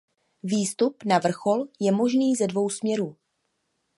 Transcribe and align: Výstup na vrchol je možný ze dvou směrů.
Výstup 0.43 1.05
na 1.05 1.19
vrchol 1.19 1.67
je 1.79 1.91
možný 1.91 2.35
ze 2.35 2.47
dvou 2.47 2.69
směrů. 2.69 3.17